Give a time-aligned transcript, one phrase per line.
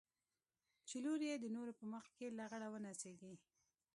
[0.87, 3.33] چې لور يې د نورو په مخ کښې لغړه ونڅېږي.